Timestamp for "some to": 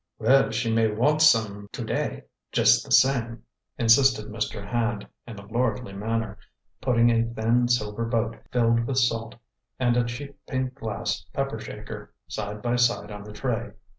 1.21-1.85